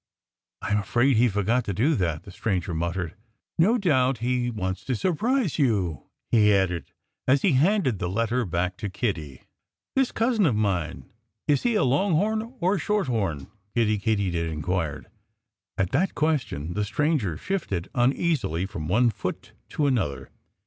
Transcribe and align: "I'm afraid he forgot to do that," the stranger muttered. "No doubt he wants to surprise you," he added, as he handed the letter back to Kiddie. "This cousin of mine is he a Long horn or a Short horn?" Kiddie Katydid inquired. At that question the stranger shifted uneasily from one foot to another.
"I'm 0.63 0.79
afraid 0.79 1.17
he 1.17 1.27
forgot 1.27 1.63
to 1.65 1.75
do 1.75 1.93
that," 1.93 2.23
the 2.23 2.31
stranger 2.31 2.73
muttered. 2.73 3.13
"No 3.59 3.77
doubt 3.77 4.17
he 4.17 4.49
wants 4.49 4.83
to 4.85 4.95
surprise 4.95 5.59
you," 5.59 6.07
he 6.31 6.51
added, 6.51 6.91
as 7.27 7.43
he 7.43 7.51
handed 7.51 7.99
the 7.99 8.09
letter 8.09 8.43
back 8.43 8.77
to 8.77 8.89
Kiddie. 8.89 9.43
"This 9.95 10.11
cousin 10.11 10.47
of 10.47 10.55
mine 10.55 11.11
is 11.47 11.61
he 11.61 11.75
a 11.75 11.83
Long 11.83 12.13
horn 12.15 12.51
or 12.59 12.73
a 12.77 12.79
Short 12.79 13.05
horn?" 13.05 13.45
Kiddie 13.75 13.99
Katydid 13.99 14.49
inquired. 14.49 15.05
At 15.77 15.91
that 15.91 16.15
question 16.15 16.73
the 16.73 16.83
stranger 16.83 17.37
shifted 17.37 17.87
uneasily 17.93 18.65
from 18.65 18.87
one 18.87 19.11
foot 19.11 19.51
to 19.69 19.85
another. 19.85 20.31